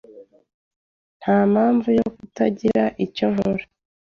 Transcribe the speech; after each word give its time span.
Ntampamvu 1.19 1.89
yo 1.99 2.07
kutagira 2.15 2.83
icyo 3.05 3.25
nkora. 3.33 3.65